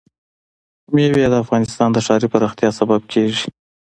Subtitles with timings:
[0.93, 3.47] مېوې د افغانستان د ښاري پراختیا سبب کېږي.